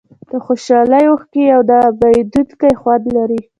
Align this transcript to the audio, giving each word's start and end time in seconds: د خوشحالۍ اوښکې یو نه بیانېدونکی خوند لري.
د 0.29 0.31
خوشحالۍ 0.45 1.03
اوښکې 1.07 1.41
یو 1.53 1.61
نه 1.69 1.77
بیانېدونکی 1.99 2.71
خوند 2.81 3.05
لري. 3.17 3.41